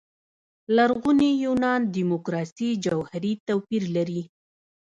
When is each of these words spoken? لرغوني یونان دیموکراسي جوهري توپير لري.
لرغوني 0.75 1.31
یونان 1.45 1.81
دیموکراسي 1.95 2.69
جوهري 2.85 3.33
توپير 3.47 3.83
لري. 3.95 4.21